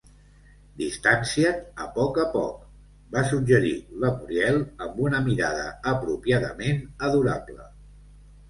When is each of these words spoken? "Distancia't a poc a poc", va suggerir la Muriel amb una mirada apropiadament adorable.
"Distancia't 0.77 1.59
a 1.83 1.89
poc 1.97 2.17
a 2.23 2.25
poc", 2.37 2.63
va 3.17 3.23
suggerir 3.33 3.73
la 4.05 4.11
Muriel 4.15 4.57
amb 4.87 4.99
una 5.11 5.23
mirada 5.29 5.69
apropiadament 5.93 6.81
adorable. 7.11 7.71